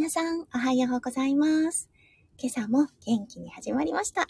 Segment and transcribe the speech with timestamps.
[0.00, 1.90] 皆さん、おはようございます。
[2.38, 4.28] 今朝も元気に始まりました。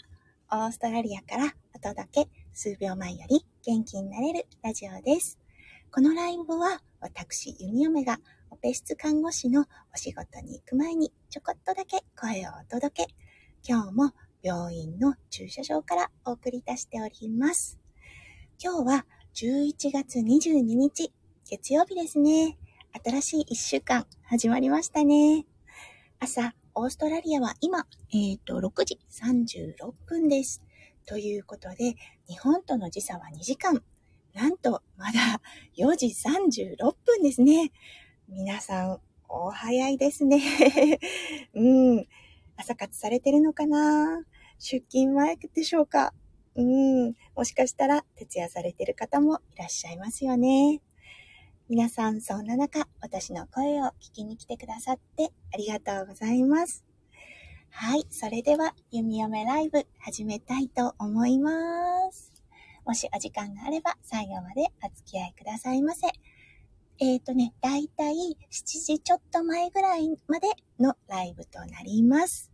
[0.51, 5.39] オーストラリアからお届け、数秒前より元気になれるラジオです。
[5.89, 9.61] このライブは、私、ユミオメが、オペ室看護師の
[9.93, 13.13] お仕事に行く前に、ちょこっとだけ声をお届け。
[13.65, 14.11] 今日も
[14.43, 17.79] 病院の駐車場からお送りいたしております。
[18.61, 21.13] 今日は11月22日、
[21.49, 22.57] 月曜日ですね。
[23.05, 25.45] 新しい一週間始まりましたね。
[26.23, 30.61] 朝、オーストラリアは今、えっ、ー、と、6時36分です。
[31.07, 31.95] ということで、
[32.29, 33.81] 日本との時差は2時間。
[34.35, 35.41] なんと、まだ
[35.75, 37.71] 4時36分ですね。
[38.29, 40.99] 皆さん、お早いですね。
[41.55, 42.07] うん。
[42.55, 44.23] 朝活されてるのかな？
[44.59, 46.13] 出勤前でしょうか？
[46.53, 47.15] うん。
[47.35, 50.83] もしかしたら、徹夜されてる方もいらっしゃいますよね。
[51.71, 56.83] 皆さん、そんな中、私の声を聞きに来てくださってありがとうございます。
[57.69, 62.33] はい、それでは、弓嫁ライブ始めたいと思います。
[62.85, 66.07] もしお時間があれば、最後までお付き合いくださいませ。
[66.99, 68.15] えっ、ー、とね、だいたい
[68.51, 72.51] 7時ちょっと前ぐらいまでのライブとなります。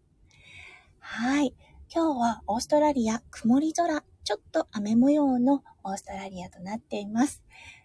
[0.99, 1.55] はい。
[1.91, 7.41] 今日はオーストラリア曇り空、ちょっと雨模様のオーストラリアとなっています。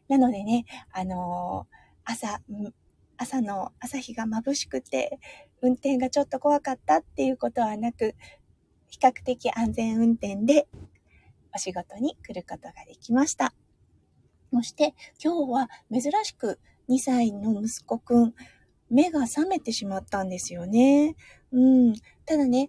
[0.08, 2.41] なのでね、あのー、朝、
[3.17, 5.19] 朝の朝日が眩しくて、
[5.61, 8.14] 運転がちょっと怖かったっていうことはなく、
[8.89, 10.67] 比較的安全運転で
[11.55, 13.55] お仕事に来ることができました。
[14.53, 16.58] そして今日は珍しく
[16.91, 18.34] 2歳の息子くん、
[18.91, 21.17] 目が覚めてしまったんですよね。
[21.53, 21.58] う
[21.91, 21.95] ん。
[22.27, 22.69] ただね、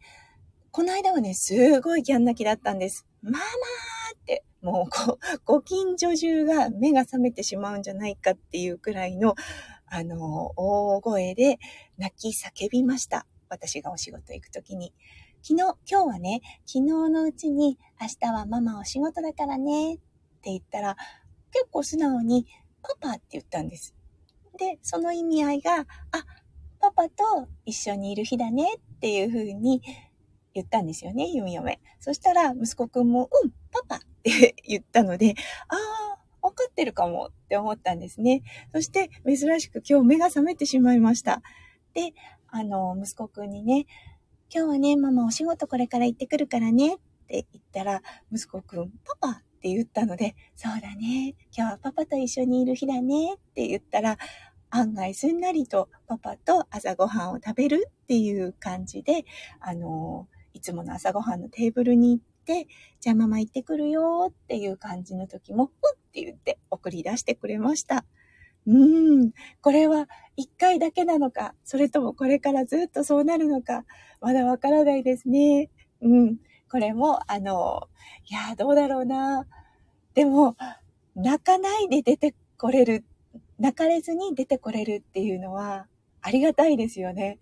[0.71, 3.05] この間はね、すごいギャン泣きだったんです。
[3.21, 3.41] ママー、
[4.63, 5.19] もうご、
[5.59, 9.35] ご近所中が目が覚めてしまうんじゃないかっていうくらいの、
[9.85, 11.59] あの、大声で
[11.97, 13.27] 泣き叫びました。
[13.49, 14.93] 私がお仕事行くときに。
[15.41, 20.03] 昨日、今日はね、昨日のうちに、明日はママお仕事だからね、って
[20.45, 20.95] 言ったら、
[21.51, 22.47] 結構素直に、
[22.81, 23.93] パパって言ったんです。
[24.57, 25.85] で、その意味合いが、あ、
[26.79, 29.81] パパと一緒にいる日だねっていう風に
[30.53, 31.81] 言ったんですよね、弓嫁。
[31.99, 35.35] そしたら、息子くんも、うん、パパって 言ったので、
[35.67, 38.43] ああ、わかってるかもって思ったんですね。
[38.71, 41.41] そして、珍しく今日目が覚めてしまいました。
[41.93, 42.13] で、
[42.47, 43.85] あの、息子くんにね、
[44.53, 46.97] 今日はね、ママお仕事これから行ってくるからねっ
[47.27, 48.01] て言ったら、
[48.31, 54.17] 息子くん、パパって言ったので、そうだね、今日はパパと一緒にいる日だねって言ったら、
[54.69, 59.25] 案外すんなりとパパと朝ごはんを食べるっていう感じで、
[59.59, 62.67] あの、いつもの朝ごはんのテーブルに行って、
[62.99, 65.71] じゃあママ行ってくるよっていう感じの時も、うんっ
[66.13, 68.05] て言って送り出してくれました。
[68.67, 69.31] うーん、
[69.61, 73.85] これは一回だけなのか、それともこれからずっとそうなるのか、
[74.21, 75.69] まだわからないですね。
[76.01, 76.37] うん、
[76.69, 77.87] これも、あの、
[78.29, 79.45] いや、どうだろうな。
[80.13, 80.55] でも、
[81.15, 83.03] 泣かないで出てこれる、
[83.59, 85.87] 泣かれずに出てこれるっていうのは、
[86.21, 87.39] ありがたいですよね。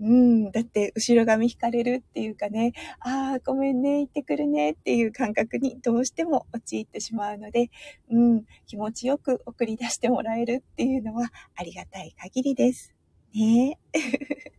[0.00, 7.70] うん、だって後ろ髪引かれるっていうかね、ああ、ごめんね、行ってくるねっていう感覚にどうしても陥ってしまうので、
[8.10, 12.94] うん、気持ちよく送り出してもらえるっていうのはありがたい限りです。
[13.34, 13.78] ね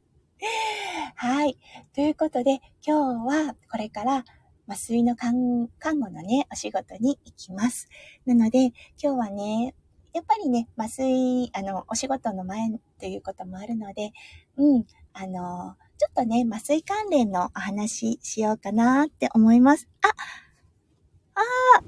[1.15, 1.57] はい。
[1.93, 4.25] ということで、今日はこれから
[4.67, 7.89] 麻酔の看護のね、お仕事に行きます。
[8.25, 9.75] なので、今日はね、
[10.13, 12.69] やっぱりね、麻酔、あの、お仕事の前
[12.99, 14.11] ということもあるので、
[14.57, 19.87] うん、あの、ちょっとね、麻酔関連のお話ししようかなって思います。
[20.01, 21.41] あ、あ
[21.79, 21.83] あ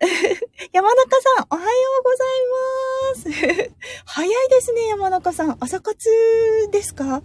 [0.72, 1.68] 山中さん、おはよ
[2.00, 3.72] うございます。
[4.06, 5.56] 早いですね、山中さん。
[5.60, 6.08] 朝活
[6.70, 7.22] ですか？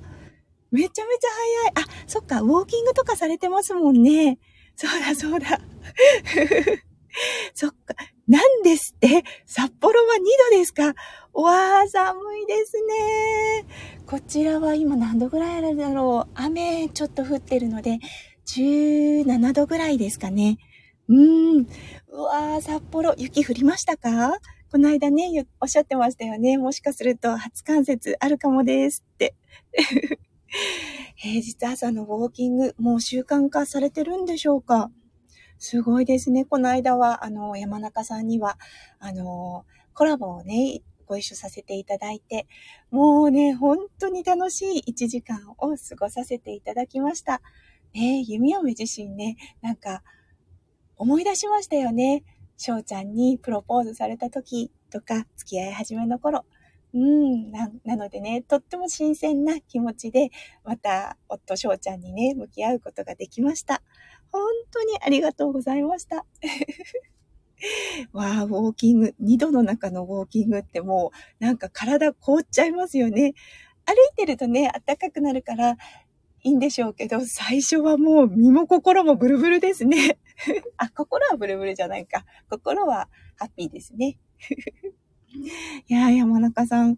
[0.72, 1.72] めちゃめちゃ早い。
[1.86, 4.40] あ、そっか、ウォーキングとかされてますもんね。
[4.76, 5.60] そうだ、そうだ。
[7.54, 7.96] そっか。
[8.28, 9.24] なんですって？
[9.46, 10.20] 札幌は2
[10.52, 10.94] 度ですか？
[11.34, 13.66] わー、寒いですね。
[14.06, 16.32] こちらは今何度ぐらいあるだろう？
[16.36, 18.00] 雨ちょっと降ってるので、
[18.46, 20.58] 17度ぐらいですかね。
[21.08, 21.68] うーん。
[22.10, 24.38] うわー、札幌、雪降りましたか？
[24.72, 26.58] この間ね、おっしゃってましたよね。
[26.58, 29.36] もしかすると初冠雪あるかもですって。
[31.16, 34.90] 平日朝のウォーキング、もう習慣化されてるんでしょうか？
[35.58, 36.46] すごいですね。
[36.46, 38.58] この間は、あの、山中さんには、
[39.00, 42.48] あの、コラボをね、ご一緒させていただいて、
[42.92, 47.42] もうね、本当に楽しい1時間を過ごさせていただきました。
[47.94, 50.04] ね弓嫁自身ね、なんか、
[50.96, 52.24] 思い出しましたよね。
[52.58, 56.46] 翔ちゃんにプロポーズされた時とか、付き合い始めの頃。
[56.94, 60.30] うん、な、なのでね、とっても新鮮な気持ちで、
[60.64, 63.82] また、夫翔ちゃんにね、向き合うことができました。
[64.32, 64.42] 本
[64.72, 66.26] 当にありがとうございました。
[68.14, 73.34] わあ、ウォーキング、二度の中のウォーキングってもう、なんか体凍っちゃいますよね。
[73.86, 75.78] 歩いてるとね、暖かくなるから、
[76.46, 80.20] いいんでしょうけど、最初はもう身も心もブルブルですね。
[80.78, 82.26] あ、心はブルブルじゃないか。
[82.50, 84.18] 心はハッピーですね。
[85.88, 86.98] いや山中さん、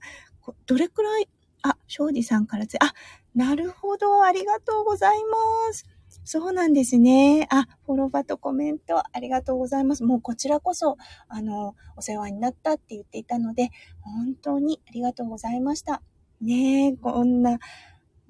[0.65, 1.29] どれくらい、
[1.63, 2.93] あ、庄司さんからつ、あ、
[3.33, 5.85] なるほど、ありがとうございます。
[6.23, 7.47] そうなんですね。
[7.49, 10.03] あ、フォローバとコメントありがとうございます。
[10.03, 10.97] もうこちらこそ、
[11.27, 13.69] あの、お世話になったって言っていたので、
[14.01, 16.01] 本当にありがとうございました。
[16.41, 17.59] ねえ、こんな、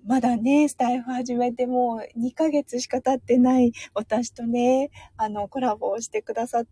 [0.06, 6.70] まだね、スタイフ始めてもう2ヶ月しか経ってない私とね、あの、コラボをしてくださって、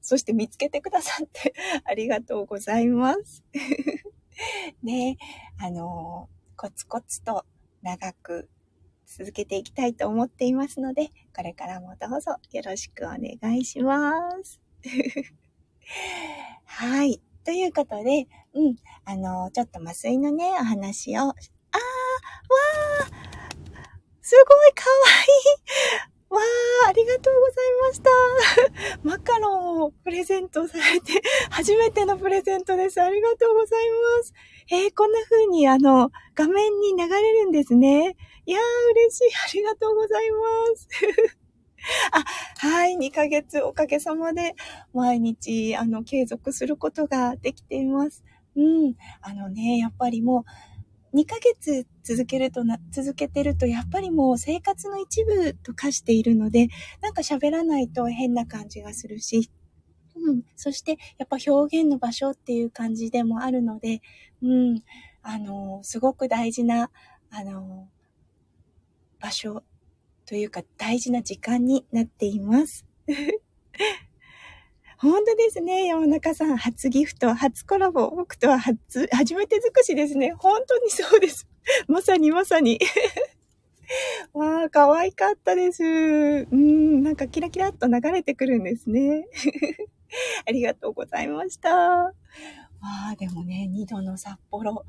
[0.00, 1.54] そして見つけてくださって
[1.84, 3.44] ありがとうございます。
[4.82, 5.16] ね、
[5.58, 7.44] あの、コツコツと
[7.82, 8.48] 長く
[9.06, 14.12] 続けていきたいと思っていますので、これからもどうぞよろしくお願いしま
[14.42, 14.60] す。
[16.64, 17.20] はい。
[17.44, 21.34] ということで、うん、あの、ちょっと麻酔のね、お話を、あー、わー、
[24.22, 24.96] すごいかわ
[26.08, 26.13] いい。
[26.30, 28.98] わー、ありがとうございました。
[29.02, 33.00] マカロンをプレゼントされて、初めてのプレゼントです。
[33.00, 33.84] ありがとうござい
[34.18, 34.34] ます。
[34.70, 38.16] えー、こんな風にあの、画面に流れるんですね。
[38.46, 38.62] いやー、
[38.92, 39.34] 嬉しい。
[39.34, 40.38] ありがとうございま
[40.76, 40.88] す。
[42.12, 44.54] あ、はい、2ヶ月おかげさまで
[44.92, 48.24] 毎日、あの、継続することができています。
[48.56, 48.94] うん。
[49.20, 50.44] あのね、やっぱりもう、
[51.14, 56.68] 2ヶ月続けるとな、続けてると、やっぱりもう生活の一部と化しているので、
[57.00, 59.48] なんか喋らないと変な感じがするし、
[60.16, 60.42] うん。
[60.56, 64.02] そして、やっぱ表現の場所っていう感じでもあるので、
[64.42, 64.82] うん。
[65.22, 66.90] あの、すごく大事な、
[67.30, 67.88] あの、
[69.20, 69.62] 場所
[70.26, 72.84] というか大事な時間になっています。
[75.04, 75.84] 本当ですね。
[75.84, 80.32] 山中さん、初ギフト、初コラボ、僕とは初、初めて尽くしですね。
[80.38, 81.46] 本当にそうです。
[81.88, 82.80] まさにまさに。
[84.32, 85.82] わあ、可愛かったです。
[85.84, 89.26] うん、なんかキラキラっと流れてくるんですね。
[90.48, 91.70] ありがとうございました。
[91.70, 92.12] わ
[93.12, 94.86] あ、でもね、2度の札幌。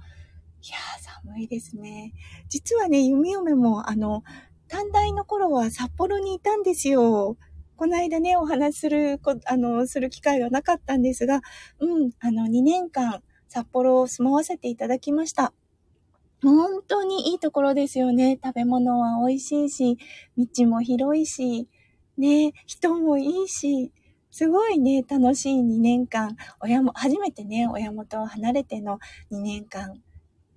[0.62, 2.14] いやー、寒いですね。
[2.48, 4.24] 実はね、弓嫁も、あの、
[4.70, 7.36] 短大の頃は札幌にいたんですよ。
[7.78, 11.42] この間ね、お話しする、あの、する機会はなかったんですが、
[11.80, 15.54] うん、あの、2年間、札幌を住まわせていただきました。
[16.42, 18.40] 本当にいいところですよね。
[18.44, 19.98] 食べ物は美味しいし、
[20.38, 21.68] 道も広いし、
[22.18, 23.92] ね、人もいいし、
[24.32, 29.00] すごいね、楽しい2年間、親も、初めてね、親元を離れての
[29.32, 30.02] 2年間、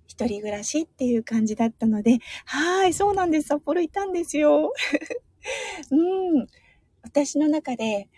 [0.06, 3.48] 一人暮らしっていう感じだったので、はい、そうなんです。
[3.48, 4.72] 札幌いたんですよ。
[5.90, 5.96] う
[6.42, 6.46] ん。
[7.08, 8.08] 私の中で、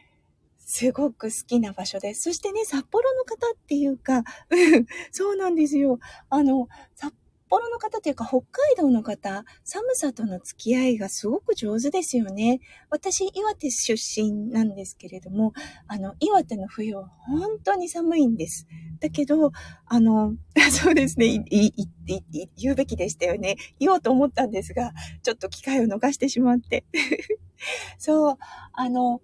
[0.59, 2.23] すごく好きな場所です。
[2.23, 4.25] そしてね、札幌の方っていうか、
[5.13, 5.99] そうなんですよ。
[6.31, 7.15] あの、札
[7.51, 12.61] 幌の方というか北海道の方、寒さとの付き合いがすごく上手ですよね。
[12.91, 15.53] 私、岩手出身なんですけれども、
[15.89, 18.69] あの、岩手の冬は本当に寒いんです。
[19.01, 19.51] だけど、
[19.87, 20.37] あの、
[20.71, 21.67] そうですね、い、い、
[22.07, 23.57] い、言うべきでしたよね。
[23.81, 24.93] 言おうと思ったんですが、
[25.23, 26.85] ちょっと機会を逃してしまって。
[27.99, 28.37] そう、
[28.73, 29.21] あの、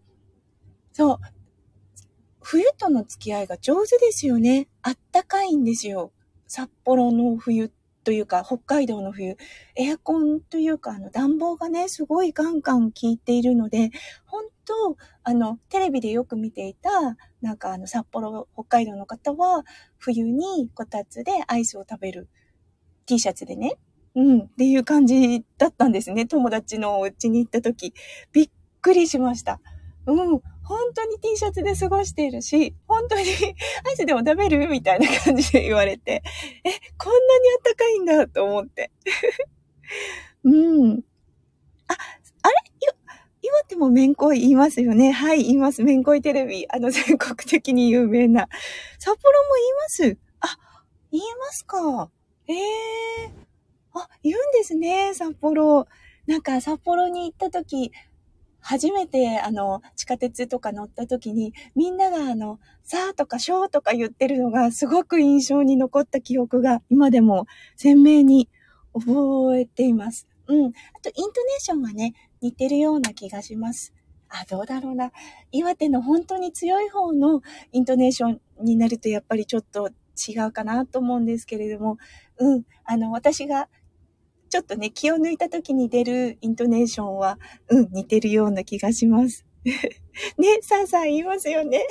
[0.92, 1.18] そう、
[2.40, 4.66] 冬との付き合いが上手ですよね。
[4.82, 6.12] あったかいんですよ。
[6.48, 7.70] 札幌の冬
[8.06, 9.36] というか、北海道の冬、
[9.74, 13.90] エアコンというか、あの、暖房がね、すごいガンガン効いているので、
[14.26, 16.90] 本当あの、テレビでよく見ていた、
[17.42, 19.64] なんかあの、札幌、北海道の方は、
[19.98, 22.28] 冬にこたつでアイスを食べる
[23.06, 23.76] T シャツでね、
[24.14, 26.26] うん、っていう感じだったんですね。
[26.26, 27.92] 友達のお家に行った時。
[28.30, 28.50] びっ
[28.82, 29.60] くりしました。
[30.06, 33.22] うん、本当に T シャツで過ごしているし、本当に
[33.88, 36.22] アイスでも食べるみたいな感じで言われて、
[36.64, 38.90] え、こんなにあったかいんだと思って。
[40.44, 41.00] うん。
[41.88, 41.94] あ、
[42.42, 42.54] あれ？
[43.42, 45.12] 岩手もめんこい言いますよね。
[45.12, 45.84] はい、言います。
[45.84, 46.66] めんこいテレビ。
[46.68, 48.48] あの、全国的に有名な。
[48.98, 50.18] 札幌も言います？
[50.40, 50.58] あ、
[51.12, 52.10] 言いますか？
[52.48, 55.86] ええー、あ、言うんですね、札幌。
[56.26, 57.92] なんか札幌に行った時、
[58.68, 67.46] 初めてあの、地下鉄とか乗った時に、みんながあの、さーとかしょーとか言ってるのがすごく印象に残った記憶が今でも
[67.76, 68.48] 鮮明に
[68.92, 70.26] 覚えています。
[70.48, 70.66] うん。
[70.66, 70.70] あ
[71.00, 73.94] と、イントネーションはね、似てるような気がします。
[74.28, 75.12] あ、どうだろうな。
[75.52, 81.98] 岩手の本当に強い方のイントネーションになるとやっぱりちょっと違うかなと思うんですけれども、
[82.38, 83.68] うん、あの、私が
[84.48, 87.38] ちょっとね、気を抜いた時に出るイントネーションは、
[87.68, 89.44] うん、似てるような気がします。
[90.38, 91.84] ね、さあさあ言いますよね。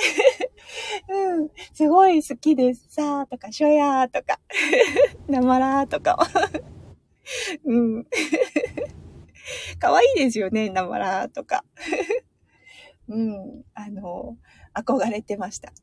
[1.09, 2.87] うん、すごい好きです。
[2.89, 4.39] さあとか、しょやーとか、
[5.27, 6.17] なまらーとか。
[7.65, 8.07] うん。
[9.79, 11.65] かわいいですよね、なまらーとか。
[13.07, 14.37] うん、あの、
[14.73, 15.73] 憧れてました。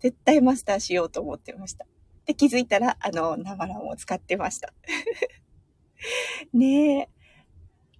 [0.00, 1.86] 絶対マスターしようと思ってました。
[2.26, 4.72] で、気づいたら、あの、なまらも使ってました。
[6.52, 7.08] ねえ。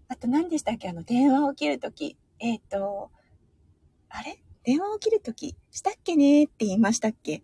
[0.08, 0.88] あと何でしたっけ？
[0.88, 2.16] あの、電話を切るとき。
[2.38, 3.10] えっ、ー、と、
[4.08, 4.42] あれ？
[4.64, 7.42] 電話を切るとき、したっけねって言いましたっけ？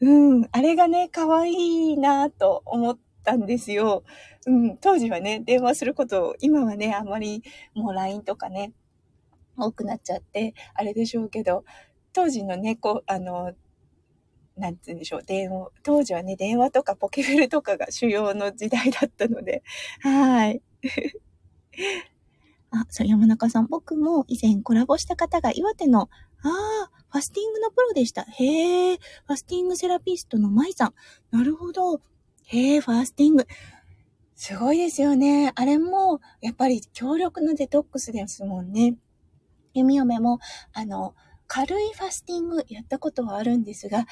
[0.00, 0.48] うん。
[0.52, 4.04] あれがね、可愛いなと思ったんですよ。
[4.46, 4.76] うん。
[4.78, 7.42] 当時はね、電話することを、今はね、あまり
[7.74, 8.72] もう LINE とかね、
[9.58, 11.64] 多くなっちゃって、あれでしょうけど、
[12.12, 13.52] 当時のね、こう、あの、
[14.60, 19.62] なんつうんでしょう、電話、当時はね、電話とかポケベルとかが主要の時代だったので、
[20.00, 20.62] はい。
[22.70, 28.22] あ、そう、山中さん、僕も以前コラボした方が岩手の、ああ、ファスティングのプロでした。
[28.22, 30.94] へえ、ファスティングセラピストの舞さん。
[31.36, 32.00] なるほど。
[32.44, 33.46] へえ、ファスティング。
[34.36, 35.52] すごいですよね。
[35.54, 38.96] あれも、やっぱり強力なデトックスですもんね。
[39.74, 40.38] 弓嫁も、
[40.72, 41.14] あの、
[41.46, 44.06] 軽いファスティングやったことはあるんですが、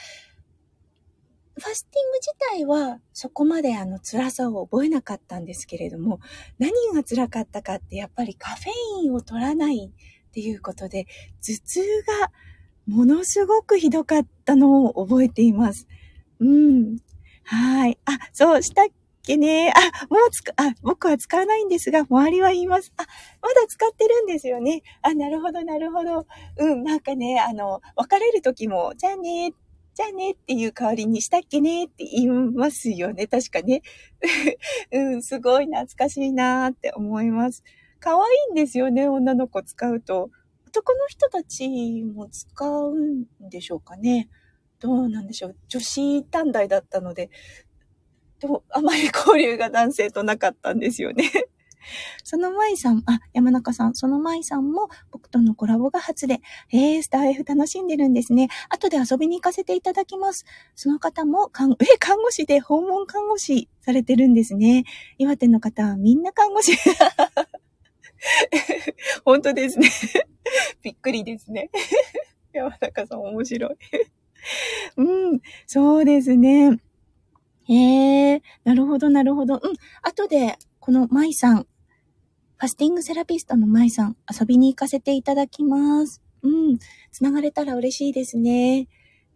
[1.59, 6.21] ファスティング自体はそこまであの辛さを覚えなかったんですけれども、
[6.59, 9.91] 何が辛かったかってやっぱりカフェインを取らない
[10.29, 11.07] っていうことで、
[11.43, 11.81] 頭痛
[12.21, 12.33] が
[12.87, 15.87] ものすごくひどかったのを覚えています。
[16.41, 16.99] うん。
[17.45, 17.99] はい。
[18.05, 18.87] あ、そう、したっ
[19.23, 19.73] けね。
[19.75, 22.93] あ、もうつか、あ、僕は使わないんですが、周りは言います。
[22.97, 23.03] あ、
[23.43, 24.83] まだ使ってるんですよね。
[25.03, 26.27] あ、なるほど、なるほど。
[26.59, 29.53] うん、なんかね、あの、別れる時も、じゃあね、
[29.99, 33.26] じゃあねっていう代わりにしたっけねって言いますよね。
[33.26, 33.83] 確かね。
[34.95, 37.64] うん、すごい懐かしいなーって思います。
[37.99, 40.31] 可愛いんですよね、女の子使うと。
[40.69, 44.28] 男の人たちも使うんでしょうかね。
[44.78, 45.57] どうなんでしょう。
[45.67, 47.28] 女子短大だったので、
[48.38, 51.25] と、あまり交流が男性となかったんですよね。
[52.25, 56.41] その舞さん、あ、山中さん、その舞さんも僕とのコラボが初で、
[56.73, 58.49] えー、スター F 楽しんでるんですね。
[58.69, 60.45] 後で遊びに行かせていただきます。
[60.75, 64.85] その方も、看、え、看護師で訪問看護師されてるんですね。
[65.19, 66.73] 岩手の方はみんな看護師。
[69.25, 69.89] 本当ですね。
[70.83, 71.71] びっくりですね。
[72.53, 73.77] 山中さん面白い。
[74.97, 76.81] うん、そうですね。
[77.69, 79.57] へえ、なるほど、なるほど。
[79.57, 79.61] うん、
[80.03, 80.57] 後で、
[80.88, 86.23] この舞さん、ファスティングセラピストの舞さん、遊びに行かせていただきます。
[86.40, 86.78] うん。
[87.12, 88.88] つながれたら嬉しいですね。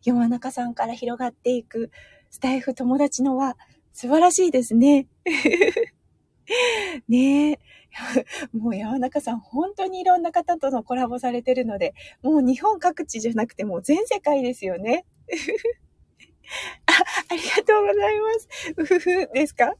[0.02, 1.90] 山中さんから広がっていく
[2.30, 3.58] スタイフ友達のは
[3.92, 5.08] 素晴らしいですね。
[7.06, 7.58] ねえ。
[8.54, 11.92] もう山中さん、本当にいろんな方とのコラボされてるので、
[12.22, 15.04] もう日本各地じゃなくてもう全世界ですよね。
[16.86, 16.92] あ、
[17.28, 18.48] ありがとうございます。
[18.74, 19.74] うふふですか？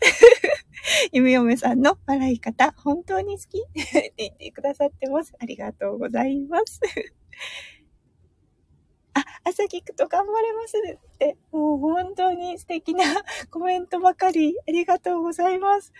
[1.13, 3.59] ゆみよめさんの笑い方、本当に好き？
[3.61, 5.33] って言ってくださってます。
[5.39, 6.81] ありがとうございます。
[9.15, 13.05] あ、朝聞くと頑張れますって、もう本当に素敵な
[13.51, 15.93] コメントばかりありがとうございます。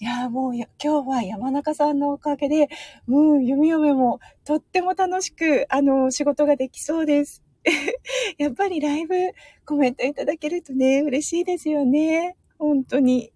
[0.00, 2.68] いや、もう今日は山中さんのおかげで、
[3.06, 7.42] もう弓嫁もとっても楽しく、あの、仕事ができそうです。
[8.38, 9.14] やっぱりライブ
[9.64, 12.36] コメントいただけるとね、嬉しいですよね。
[12.58, 13.32] 本当に。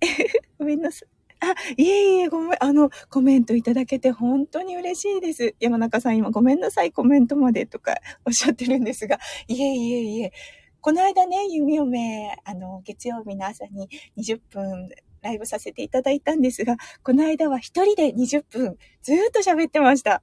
[0.58, 1.08] ごめんなさい。
[1.40, 5.54] あ、いえいえ、ごめん、あの、コメントいただけて本当に嬉しいです。
[5.60, 10.32] 山中さん今ごめんなさい、コメントまでとかおっしゃってるんですが、いえいえいえ、
[10.80, 14.88] この間ね、弓嫁、あの、月曜日の朝に20分
[15.22, 20.22] ライブさせていただいたんですが、この間は一人で20分ずっと喋ってました。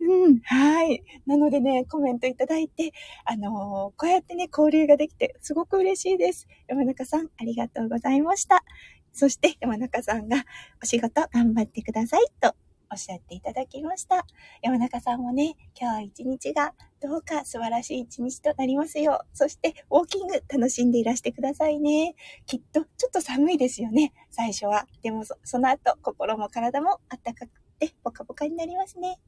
[0.00, 1.02] うん、はい。
[1.26, 2.92] なのでね、コメントいただいて、
[3.24, 6.46] あのー、こうやってね、交流ができて、すごく嬉しいです。
[6.68, 8.64] 山中さん、ありがとうございました。
[9.12, 10.44] そして、山中さんが、
[10.82, 12.54] お仕事頑張ってください、と
[12.90, 14.26] おっしゃっていただきました。
[14.62, 19.36] 山中さんもね、今日一日がどうか素晴らしい一日となりますよう。
[19.36, 22.14] そして、ウォーキング楽しんでいらしてくださいね。
[22.46, 24.86] きっと、ちょっと寒いですよね、最初は。
[25.02, 29.18] でもそ、その後、心も体も暖かくて、ポカポカになりますね。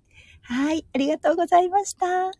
[0.42, 2.30] はい、ありがとうございました。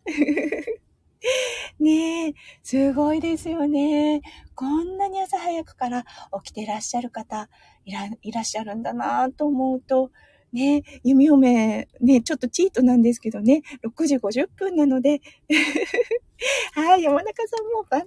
[1.79, 4.21] ねえ、すごいですよね。
[4.55, 6.05] こんなに朝早くから
[6.43, 7.49] 起きてらっしゃる方
[7.85, 10.11] いらいらっしゃるんだなと思うと、
[10.51, 15.21] ね、弓嫁、ね、ちょっとチートなんですけどね、6時50分なので、
[16.73, 18.01] はい、山中さんも万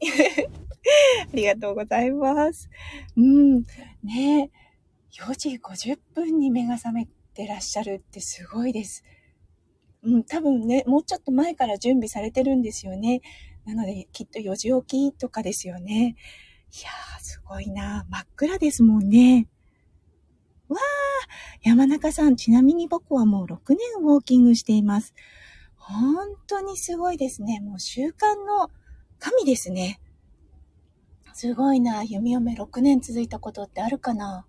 [0.00, 0.46] 歳
[1.24, 2.68] ありがとうございます。
[3.16, 3.62] うん、
[4.02, 4.50] ね、
[5.12, 9.04] 4時50分に目が覚めてらっしゃるってすごいです。
[10.06, 13.22] うん、多分ね、もうちょっと前から準備されてるんですよね。
[13.64, 16.14] なので、きっと4時起きとかですよね。
[16.72, 19.48] いやー、すごいな真っ暗ですもんね。
[20.68, 20.80] わー
[21.68, 25.12] 山中さん、ちなみに僕はもう6年ウォーキングしています。
[25.74, 27.58] 本当にすごいですね。
[27.60, 28.70] もう習慣の
[29.18, 30.00] 神ですね。
[31.34, 32.04] すごいな。
[32.04, 34.46] 弓嫁6年続いたことってあるかな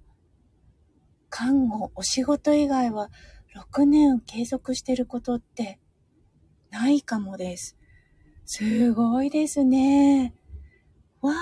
[1.29, 3.09] 看護、お仕事以外は
[3.55, 5.79] 6年継続してることって
[6.69, 7.77] ないかもです。
[8.45, 10.33] すごいですね。
[11.21, 11.35] わー。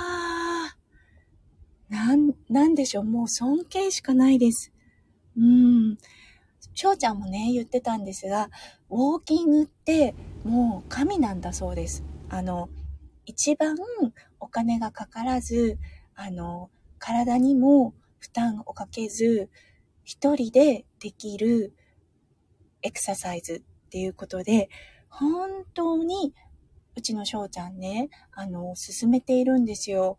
[1.90, 3.04] なん、なんでしょう。
[3.04, 4.72] もう尊敬しかないです。
[5.38, 5.98] うん。
[6.74, 8.50] 翔ちゃんもね、言ってたんですが、
[8.90, 12.04] ウォーキングってもう神なんだそうです。
[12.30, 12.70] あの、
[13.26, 13.76] 一番
[14.40, 15.78] お金がかからず、
[16.16, 16.70] あの、
[17.00, 19.50] 体にも負担をかけず、
[20.04, 21.74] 一人でできる
[22.86, 24.70] エクササイズっていうことで、
[25.10, 26.34] 本当に
[26.96, 30.18] うちの翔ちゃんね、あの、進めているんですよ。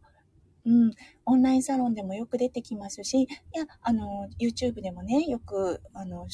[0.64, 0.90] うん、
[1.25, 6.26] オンラインサロンでもよく出てきますし、いや、あの、YouTube でもね、よく、あの、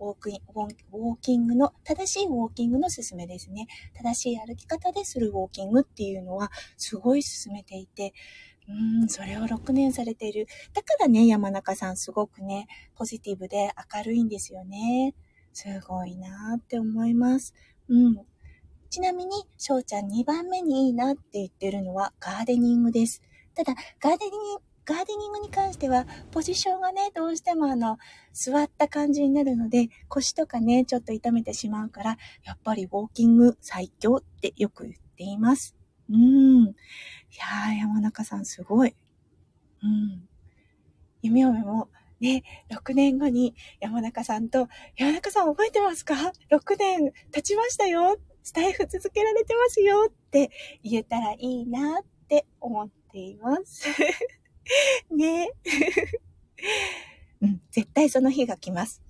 [0.00, 3.66] ウォークイン、ウォーキングの、正しいウォーキングの勧めですね。
[3.94, 8.14] 正しい歩き方でするウォーキングっていうのは、すごい進めていて、
[8.66, 10.46] うん、それを6年されている。
[10.72, 15.14] だからね、山中さんすごくね、ポジティブで明るいんですよね。
[15.60, 17.52] すごいなって思います。
[17.86, 18.16] うん。
[18.88, 23.20] ちなみに、翔ちゃん2番目にいいなって言ってるのはガーデニングです。
[23.54, 27.98] ただ、ガーデニング、ガーデニングに関しては、ポジションがね、どうしてもあの、
[28.32, 35.76] 座った感じになるので、腰とかね、ちょっと痛めてしまうから、やっぱりウォーキング最強ってよく言っています。
[36.08, 36.68] うん。
[36.68, 36.74] い
[37.38, 38.96] やー、山中さんすごい。
[39.82, 40.26] うん。
[41.20, 46.14] 夢嫁も、ね、6年後に山中さんと、山中さん覚えてますか
[46.50, 48.18] ?6 年経ちましたよ。
[48.42, 50.50] スタイフ続けられてますよって
[50.82, 53.88] 言えたらいいなって思っています。
[55.10, 55.50] ね
[57.40, 59.02] うん、絶対その日が来ます。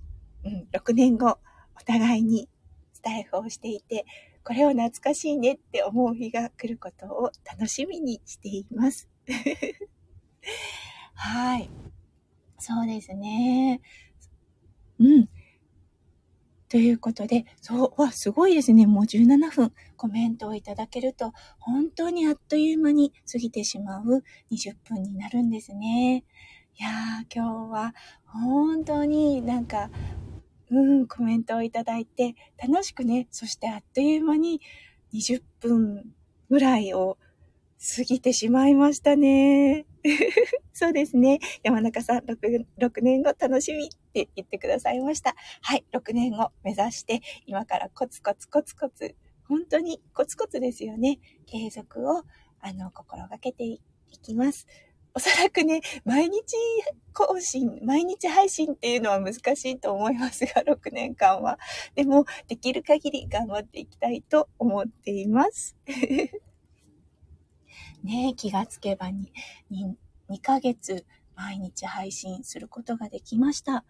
[0.44, 1.38] うん、6年後、
[1.76, 2.48] お互いに
[2.92, 4.06] スタイフをしていて、
[4.44, 9.08] これを懐かしいねって思う日が来ることを楽しみにしています。
[11.14, 11.68] はい。
[12.60, 13.80] そうですね。
[14.98, 15.28] うん。
[16.68, 18.86] ということで、そう、わ、すごいですね。
[18.86, 26.24] もう17分コメントをいただけると、本当にあっという間に過ぎてしまう20分になるんですね。
[26.78, 27.94] いやー、今日は
[28.24, 29.90] 本当になんか、
[30.70, 34.60] うん、コメントをいただいて、楽しくね、そしてあっという間に
[35.12, 36.14] 20分
[36.50, 37.18] ぐらいを
[37.80, 39.86] 過ぎてしまいましたね。
[40.74, 41.40] そうですね。
[41.62, 45.34] 山中さん6、6年後楽しみって言ってくださいました。
[45.62, 49.16] はい、6年後目指して、今からコツコツコツコツ、
[49.48, 51.20] 本当にコツコツですよね。
[51.46, 52.22] 継続を、
[52.60, 53.80] あの、心がけてい
[54.22, 54.66] きます。
[55.14, 56.54] おそらくね、毎日
[57.14, 61.58] 更新、毎日配信っていうのは難しいと思いますが、6年間は。
[61.94, 65.76] でも、できる限り頑張っていきたいと思っています。
[68.02, 69.32] ね気がつけばに、
[69.70, 69.96] に
[70.28, 71.04] 2ヶ月
[71.36, 73.84] 毎日配信することができました。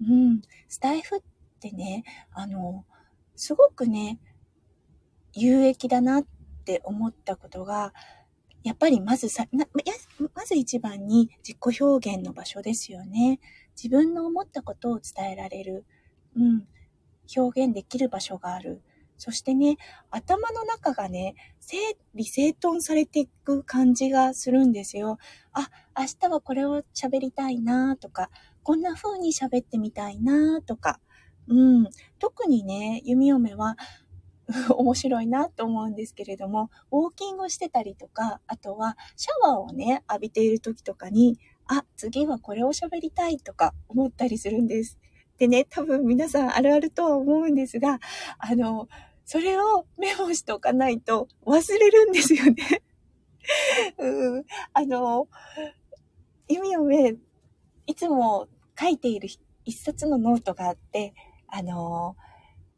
[0.00, 0.42] うん。
[0.68, 1.20] スタイフっ
[1.60, 2.84] てね、あの、
[3.36, 4.18] すごくね、
[5.32, 6.26] 有益だなっ
[6.64, 7.92] て思ったことが、
[8.64, 9.66] やっぱりまずさ、な
[10.34, 13.40] まず一番に自己表現の場所ですよね。
[13.76, 15.84] 自分の思ったことを伝えられる。
[16.36, 16.66] うん。
[17.36, 18.82] 表現できる場所がある。
[19.18, 19.76] そしてね、
[20.10, 21.76] 頭の中がね、整
[22.14, 25.18] 理整頓されていく感じがするんですよ。
[25.52, 28.30] あ、明日はこれを喋りたいなとか、
[28.62, 31.00] こんな風に喋ってみたいなとか、
[31.48, 31.88] うん。
[32.18, 33.76] 特にね、弓嫁は
[34.70, 44.98] 面白いなと思うんですけれども、ウォーキングしてたりとか、あとはシャワーをね、浴びている時とかに、あ、次はこれを喋りたいとか思ったりするんです。
[45.38, 48.00] でね、多分皆さんあるあるとは思うんですが、
[48.38, 48.88] あの、
[49.30, 52.80] それをメモしておかないと忘れるんですよね。
[53.98, 55.28] うん、あの、
[56.48, 57.16] 意味をね、
[57.86, 58.48] いつも
[58.80, 59.28] 書いている
[59.66, 61.12] 一冊のノートがあって、
[61.46, 62.16] あの、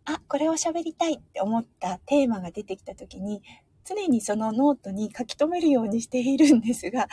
[0.05, 3.43] あ、これを喋りたいって思ったテーマが出てきた時に、
[3.85, 7.07] 常にそのノートに書き留めるようにしているんですが、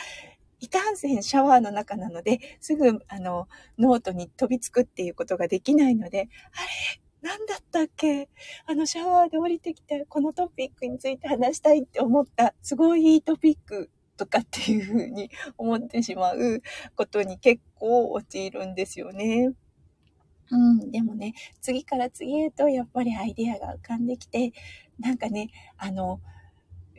[0.58, 3.46] いかんせんシャワーの中なので、すぐ、あの、
[3.78, 6.58] ノートに飛びつくっていうことができないので、あ
[6.98, 7.07] れ？
[7.20, 8.28] なんだったっけ？
[8.66, 16.62] あの、シャワーで降りてきて、このトピックについて話したいって思った、すごいいいトピックとかっていうふうに思ってしまう
[16.96, 19.52] ことに結構陥るんですよね。
[20.50, 24.52] うん、でもね、次から次へとやっぱりアイデアが浮かんできて、
[24.98, 26.20] なんかね、あの、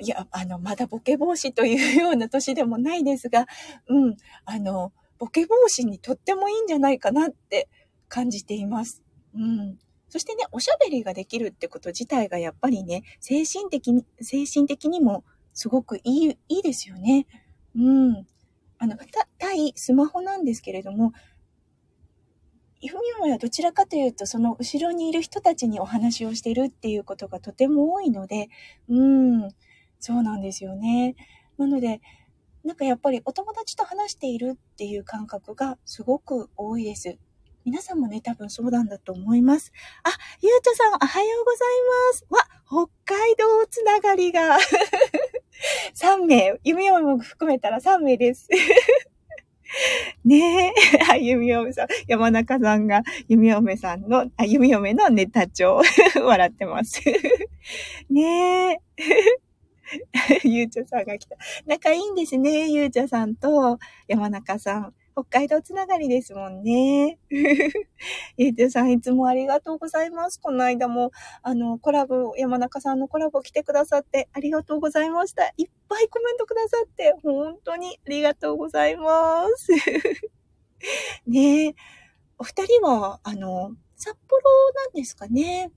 [0.01, 3.47] いや、あの、まだボケ防止というような年でもないですが、
[3.88, 7.67] うん、あの、ボケ防止にとってもいいんじゃないかなって
[8.08, 9.03] 感じています。
[9.34, 9.77] うん。
[10.10, 17.28] そしてね、おしゃべりができるってこと自体がやっぱりね、精神的に、精神的にもすごくいい、いいですよね。
[17.76, 18.28] うん。
[18.80, 21.13] あの、た対スマホなんですけれども、
[22.88, 22.95] ふ
[23.26, 28.48] みはどちらかというと、その後ろにいる人たちにお話をしてるっていうことがとても多いので、
[28.88, 29.02] う
[29.48, 29.50] ん、
[30.00, 31.15] そうなんですよね。
[31.58, 32.00] なので、
[32.63, 37.17] なんかやっぱりお友達と話しているっていう感覚がすごく多いです。
[37.65, 39.72] 皆さんもね、多分そうなんだと思います。
[40.04, 40.10] あ、
[40.41, 41.69] ゆうとさん、おはようござい
[42.12, 42.26] ます。
[42.30, 44.58] わ、北海道つながりが
[45.93, 48.48] 3名、弓嫁も含めたら3名です。
[50.26, 50.74] ねえ、
[51.12, 55.82] あ、弓嫁さん、山中さんが弓嫁さんの、あ、弓嫁のネタ帳、
[56.22, 57.02] 笑ってます。
[58.10, 58.80] ねえ。
[60.43, 61.36] ゆうちゃさんが来た。
[61.65, 64.93] 仲いいんですね、ゆうちゃさんと山中さん。
[65.23, 67.19] 北海道つながりですもんね。
[68.38, 70.39] ゆうちゃさんいつもありがとうございます。
[70.39, 75.47] この間も、あの、コラボ、山中さんのコラボ来てくださってありがとうございました。
[75.58, 79.71] いっぱいコメントくださって、本当にありがとうございます。
[81.27, 81.75] ねえ。
[82.38, 84.41] お二人は、あの、札幌
[84.73, 85.71] なんですかね。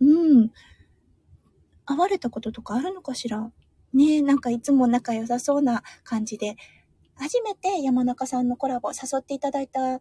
[0.00, 0.50] うん。
[1.84, 3.52] 会われたこととかあるのかしら
[3.92, 6.56] ねえ、なんかいつも仲良さそうな感じで、
[7.20, 10.00] 初めて山中さんのコラボ誘っていただいた、あ、違う、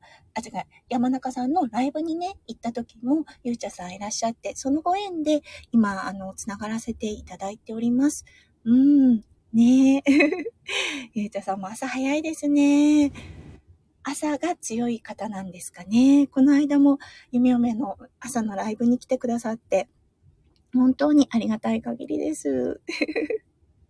[0.88, 5.41] 山中さんのライブにね、行った時も、ゆうちゃさんいらっしゃって、そのご縁で、
[5.73, 8.23] 今、あの、つながらせていただいております。
[8.63, 9.17] うん、
[9.51, 10.03] ねえ。
[11.13, 13.12] ゆうちゃさんも朝早いですね。
[14.03, 16.27] 朝が強い方なんですかね。
[16.27, 16.99] この間も、
[17.34, 19.89] 夢嫁の朝のライブに来てくださって、
[20.73, 22.79] 本当にありがたい限りです。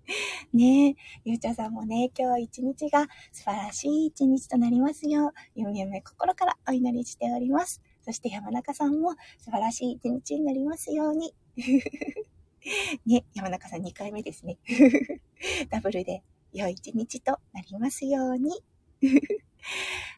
[0.53, 0.95] ねえ、
[1.25, 7.81] ゆうちゃさんもね、今日一日が素晴らしい一日となりますよう、ゆめゆめ心からお祈りしております。
[8.01, 11.33] そして山中さんも素晴らしい一日になりますように。
[13.05, 14.57] ね、山中さん2回目ですね。
[15.69, 18.51] ダブルで良い一日となりますように。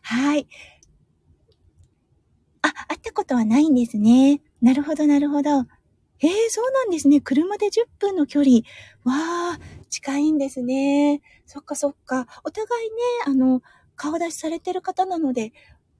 [0.03, 0.47] はい。
[2.61, 4.41] あ、会ったことはないんですね。
[4.61, 5.65] なるほど、なるほど。
[6.23, 7.19] ええー、そうなんですね。
[7.19, 8.57] 車で10分の距離。
[9.03, 9.59] わあ、
[9.91, 11.21] 近いんですね。
[11.45, 12.25] そっかそっか。
[12.43, 12.95] お互いね、
[13.27, 13.61] あの、
[13.95, 15.51] 顔出しされてる方なので、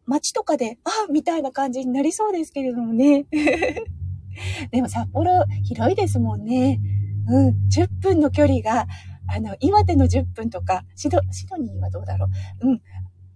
[0.06, 3.28] 街とかで、あみたいな感じになりそうですけれどもね。
[4.72, 6.80] でも札幌広いですもんね。
[7.28, 8.88] うん、10分の距離が、
[9.28, 12.28] あの、岩手の10分とか、シド、シドニーはどうだろ
[12.62, 12.70] う。
[12.70, 12.82] うん。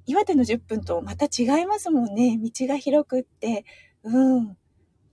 [0.06, 2.40] 岩手の10分とまた違いますもんね。
[2.42, 3.66] 道が広くって。
[4.04, 4.58] うん。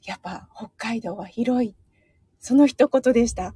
[0.05, 1.75] やっぱ北海道は広い。
[2.39, 3.55] その一言でした。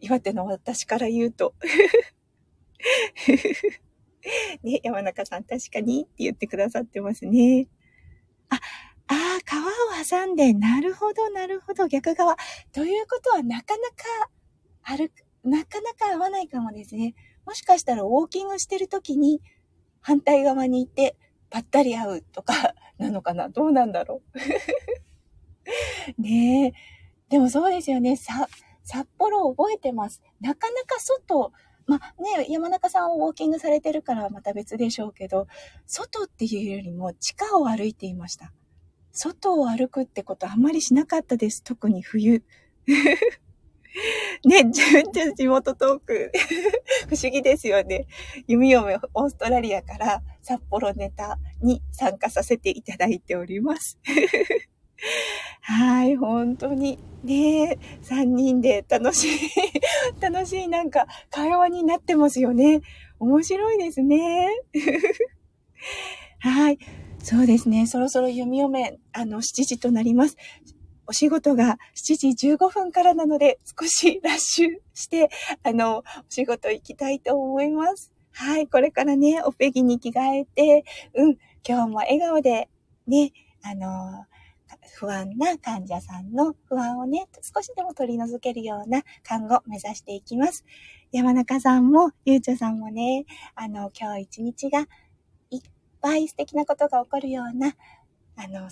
[0.00, 1.54] 岩手の私から言うと。
[4.62, 7.68] ね、山中さん確かにって言ってくださってますね。
[8.50, 8.60] あ、あ
[9.10, 9.70] あ、川を
[10.26, 12.36] 挟んで、なるほど、なるほど、逆側。
[12.72, 14.30] ということは、なかなか
[14.82, 17.14] 歩く、なかなか合わないかもですね。
[17.44, 19.40] もしかしたらウォーキングしてる時に
[20.00, 21.16] 反対側にいて、
[21.50, 23.48] ぱったり会うとか、 なのかな？
[23.48, 24.22] どうなんだろ
[26.18, 26.20] う？
[26.20, 26.72] ねえ。
[27.28, 28.16] でもそうですよね。
[28.16, 28.48] さ、
[28.86, 30.22] 札幌覚えてます。
[30.40, 31.52] なかなか外、
[31.86, 35.48] まあね、山中さんをウォーキングされてるからまた別でしょうけど、
[35.86, 38.52] 外っていうよりも地下を歩いていました。
[39.12, 41.62] 外を歩くってことあんまりしなかったです。
[41.64, 42.44] 特に冬。
[44.44, 46.30] ね、自分で地元トーク
[47.08, 48.06] 不思議ですよね。
[48.46, 53.98] 弓嫁オーストラリアから札幌ネタに参加させていただいております
[55.62, 56.98] はい、本当に。
[57.26, 59.50] ね三人で楽しい
[60.20, 62.82] 楽しいなんか会話になってますよね。
[63.18, 64.48] 面白いですね。
[66.38, 66.78] はい。
[67.18, 67.86] そうですね。
[67.86, 70.36] そろそろ弓嫁、あの、7時となります。
[71.08, 75.30] お仕事が7時15分からなので、少しラッシュして、
[75.62, 78.12] あの、お仕事行きたいと思います。
[78.32, 78.68] はい。
[78.68, 82.68] これからね、おペギに着替えて、うん、今日も笑顔で、
[83.06, 83.32] ね、
[83.62, 84.26] あの、
[84.98, 90.64] 不安な患者さんの不安をね、少しでも取り除けるような看護を目指していきます。
[91.12, 94.80] 山中さんも、ゆうちょさんもね、あの、今日一日が
[95.50, 95.60] いっ
[96.00, 97.74] ぱい素敵なことが起こるような、
[98.36, 98.68] あの、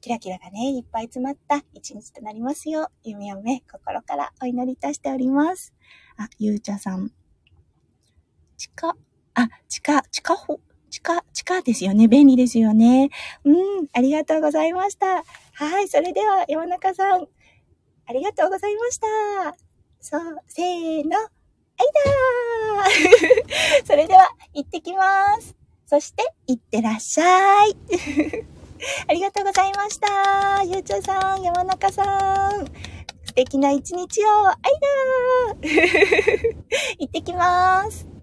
[0.00, 5.74] キラキラがね、いっぱい詰まった一日となりますよう、夢をね、心からお祈りいたしております。
[6.16, 7.10] あ、ゆうちゃさん。
[8.56, 8.96] 地下、
[9.34, 12.08] あ、地下、地下ほ、地下、地下ですよね。
[12.08, 13.10] 便利ですよね。
[13.44, 15.24] うん、ありがとうございました。
[15.54, 17.26] はい、それでは山中さん、
[18.06, 19.06] ありがとうございました。
[20.00, 25.54] そう、せーの、あいだー それでは、行ってきます。
[25.86, 27.76] そして、行ってらっしゃい。
[29.08, 30.62] ありがとうございました。
[30.64, 32.66] ゆうちょさん、山中さん。
[33.24, 34.56] 素敵な一日を、あい
[35.62, 36.56] だー
[36.98, 38.17] 行ってきます。